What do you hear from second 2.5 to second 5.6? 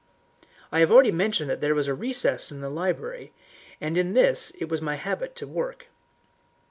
in the library, and in this it was my habit to